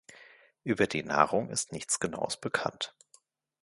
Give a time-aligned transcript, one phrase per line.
[0.63, 2.95] Über die Nahrung ist nichts Genaues bekannt.